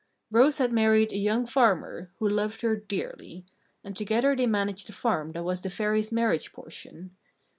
[0.31, 3.45] Rose had married a young farmer, who loved her dearly;
[3.83, 7.15] and together they managed the farm that was the Fairy's marriage portion.